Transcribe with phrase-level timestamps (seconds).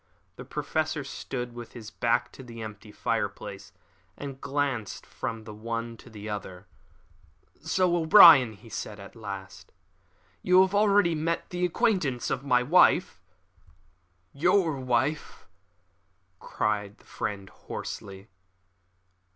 [0.35, 3.71] The Professor stood with his back to the empty fireplace
[4.17, 6.65] and glanced from the one to the other.
[7.61, 9.71] "So, O'Brien," he said at last,
[10.41, 13.21] "you have already made the acquaintance of my wife!"
[14.33, 15.47] "Your wife,"
[16.39, 18.27] cried his friend hoarsely.